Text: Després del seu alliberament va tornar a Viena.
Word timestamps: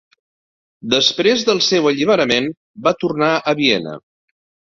Després 0.93 1.43
del 1.49 1.61
seu 1.65 1.89
alliberament 1.91 2.49
va 2.87 2.95
tornar 3.05 3.31
a 3.53 3.57
Viena. 3.63 3.93